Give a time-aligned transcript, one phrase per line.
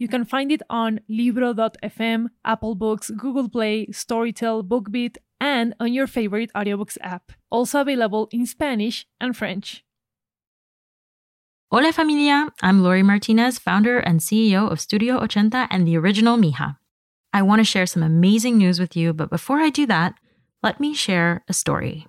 [0.00, 6.06] You can find it on Libro.fm, Apple Books, Google Play, Storytel, BookBeat, and on your
[6.06, 7.32] favorite audiobooks app.
[7.50, 9.84] Also available in Spanish and French.
[11.70, 16.78] Hola familia, I'm Lory Martinez, founder and CEO of Studio Ochenta and the original Mija.
[17.34, 20.14] I want to share some amazing news with you, but before I do that,
[20.62, 22.06] let me share a story.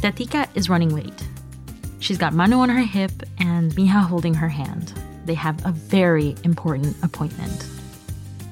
[0.00, 1.33] Tatica is running late.
[2.04, 4.92] She's got Manu on her hip and Mija holding her hand.
[5.24, 7.66] They have a very important appointment.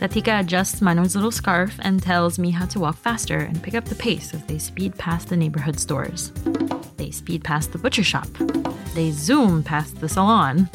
[0.00, 3.96] Tatica adjusts Manu's little scarf and tells Mija to walk faster and pick up the
[3.96, 6.32] pace as they speed past the neighborhood stores.
[6.96, 8.28] They speed past the butcher shop.
[8.94, 10.70] They zoom past the salon.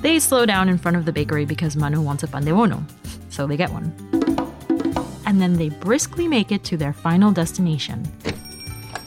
[0.00, 2.82] They slow down in front of the bakery because Manu wants a pan de bono,
[3.28, 3.92] so they get one.
[5.26, 8.10] And then they briskly make it to their final destination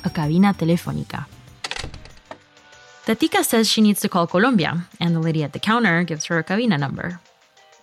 [0.06, 1.33] a cabina telefónica.
[3.06, 6.40] Tatica says she needs to call Colombia, and the lady at the counter gives her
[6.40, 7.20] a cabina number.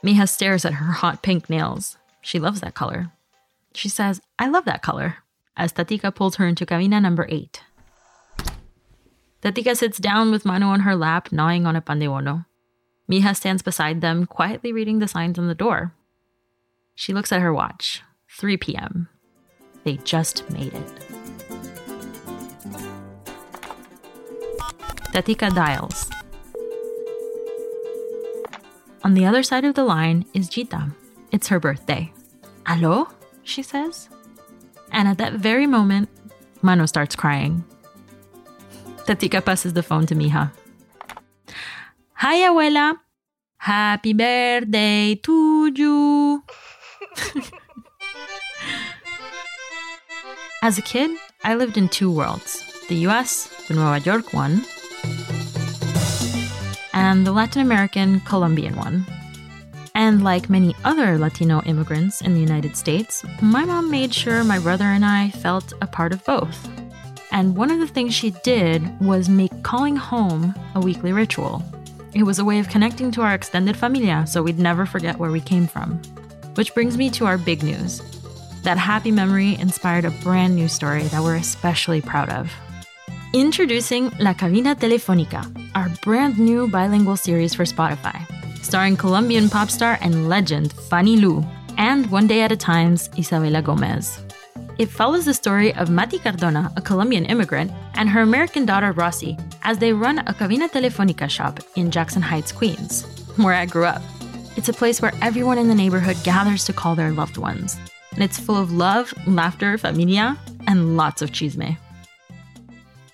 [0.02, 1.98] Mija stares at her hot pink nails.
[2.22, 3.12] She loves that color.
[3.74, 5.18] She says, I love that color,
[5.56, 7.60] as Tatika pulls her into cabina number 8.
[9.42, 12.46] Tatika sits down with Manu on her lap, gnawing on a pan de bono.
[13.10, 15.92] Mija stands beside them, quietly reading the signs on the door.
[16.94, 18.02] She looks at her watch.
[18.38, 19.08] 3 p.m.
[19.84, 21.09] They just made it.
[25.12, 26.08] Tatica dials.
[29.02, 30.94] On the other side of the line is Jita.
[31.32, 32.12] It's her birthday.
[32.66, 33.08] Allo?
[33.42, 34.08] she says.
[34.92, 36.08] And at that very moment,
[36.62, 37.64] Manu starts crying.
[39.06, 40.52] Tatika passes the phone to Mija.
[42.14, 42.96] Hi, abuela.
[43.56, 46.44] Happy birthday to you.
[50.62, 51.10] As a kid,
[51.42, 54.64] I lived in two worlds the US, the Nueva York one,
[57.00, 59.06] and the Latin American Colombian one.
[59.94, 64.58] And like many other Latino immigrants in the United States, my mom made sure my
[64.58, 66.68] brother and I felt a part of both.
[67.32, 71.62] And one of the things she did was make calling home a weekly ritual.
[72.12, 75.30] It was a way of connecting to our extended familia so we'd never forget where
[75.30, 76.02] we came from.
[76.56, 78.02] Which brings me to our big news.
[78.62, 82.52] That happy memory inspired a brand new story that we're especially proud of.
[83.32, 85.46] Introducing La Cabina Telefónica,
[85.76, 88.26] our brand new bilingual series for Spotify,
[88.60, 91.44] starring Colombian pop star and legend Fanny Lu,
[91.78, 94.18] and One Day at a Time's Isabella Gomez.
[94.78, 99.38] It follows the story of Mati Cardona, a Colombian immigrant, and her American daughter Rossi
[99.62, 103.04] as they run a Cabina Telefónica shop in Jackson Heights, Queens,
[103.36, 104.02] where I grew up.
[104.56, 107.78] It's a place where everyone in the neighborhood gathers to call their loved ones,
[108.10, 110.36] and it's full of love, laughter, familia,
[110.66, 111.78] and lots of chisme.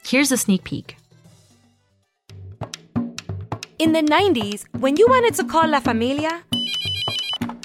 [0.09, 0.97] Here's a sneak peek.
[3.79, 6.45] In the 90s, when you wanted to call La Familia,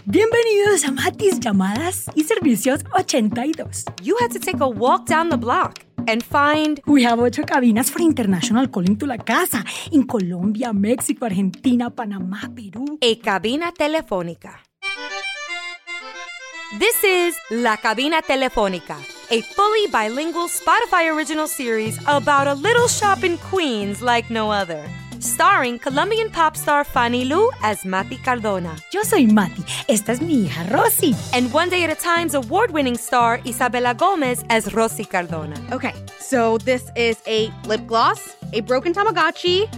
[0.06, 3.86] Bienvenidos a Matis Llamadas y Servicios 82.
[4.02, 7.92] you had to take a walk down the block and find We have ocho cabinas
[7.92, 12.98] for international calling to la casa in Colombia, Mexico, Argentina, Panamá, Perú.
[13.02, 14.60] a cabina telefónica.
[16.80, 18.98] This is La Cabina Telefónica,
[19.32, 24.84] a fully bilingual Spotify original series about a little shop in Queens like no other.
[25.20, 28.76] Starring Colombian pop star Fanny Lu as Mati Cardona.
[28.92, 29.64] Yo soy Mati.
[29.88, 31.16] Esta es mi hija Rosy.
[31.34, 35.56] And One Day at a Time's award winning star Isabella Gomez as Rosy Cardona.
[35.72, 39.70] Okay, so this is a lip gloss, a broken Tamagotchi,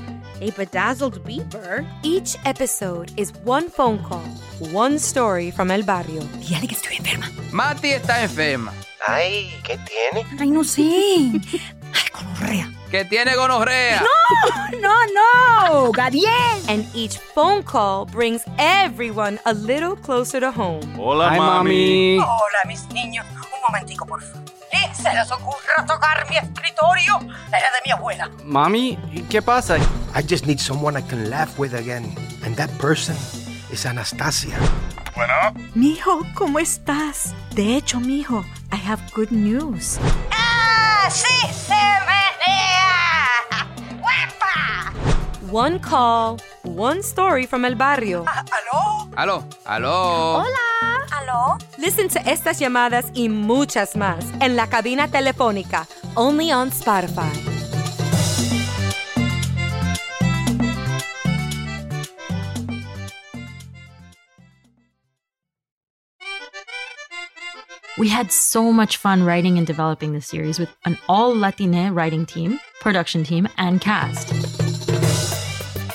[0.41, 1.85] a bedazzled beeper.
[2.01, 4.25] Each episode is one phone call,
[4.71, 6.21] one story from El Barrio.
[6.39, 7.27] Dígale que estoy enferma.
[7.51, 8.73] Mati está enferma.
[9.05, 10.25] Ay, ¿qué tiene?
[10.39, 10.81] Ay, no sé.
[10.81, 12.71] Ay, gonorrea.
[12.89, 14.03] Que tiene gonorrea.
[14.79, 15.91] No, no.
[15.91, 16.29] Gadiel.
[16.69, 20.81] And each phone call brings everyone a little closer to home.
[20.97, 22.17] Hola, Ay, mami.
[22.19, 23.25] Hola, mis niños.
[23.33, 24.43] Un momentico, por favor.
[24.71, 27.19] ¿Qué se les ocurra tocar mi escritorio?
[27.49, 28.29] Era de mi abuela.
[28.43, 28.97] Mami,
[29.29, 29.77] ¿qué pasa?
[30.15, 32.15] I just need someone I can laugh with again.
[32.45, 33.15] And that person
[33.71, 34.57] is Anastasia.
[35.75, 37.33] Mijo, ¿cómo estás?
[37.53, 39.99] De hecho, mijo, I have good news.
[40.31, 41.75] ¡Ah, sí se
[42.09, 43.29] menea!
[44.01, 44.91] ¡Guapa!
[45.51, 48.25] One call, one story from el barrio.
[48.27, 49.09] ¿Aló?
[49.15, 50.37] Aló, aló.
[50.37, 50.47] Hola.
[51.11, 51.57] ¿Aló?
[51.77, 55.85] Listen to estas llamadas y muchas más en la cabina telefónica,
[56.15, 57.52] only on Spotify.
[68.03, 72.25] We had so much fun writing and developing this series with an all Latine writing
[72.25, 74.29] team, production team, and cast.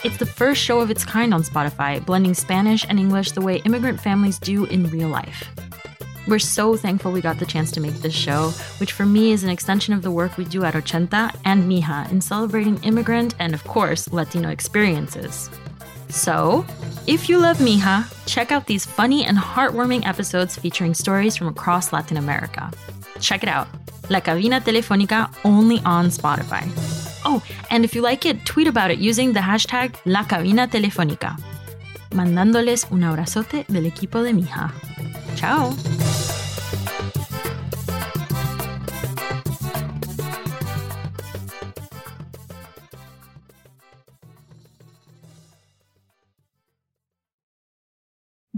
[0.06, 3.56] It's the first show of its kind on Spotify, blending Spanish and English the way
[3.66, 5.50] immigrant families do in real life.
[6.26, 9.44] We're so thankful we got the chance to make this show, which for me is
[9.44, 13.52] an extension of the work we do at Ochenta and Mija in celebrating immigrant and,
[13.52, 15.50] of course, Latino experiences.
[16.08, 16.64] So,
[17.06, 21.93] if you love Mija, check out these funny and heartwarming episodes featuring stories from across
[21.93, 22.70] Latin America.
[23.20, 23.69] Check it out.
[24.08, 26.64] La Cabina Telefónica only on Spotify.
[27.25, 31.37] Oh, and if you like it, tweet about it using the hashtag La Cabina Telefónica.
[32.11, 34.72] Mandándoles un abrazote del equipo de Mija.
[35.37, 35.75] Chao.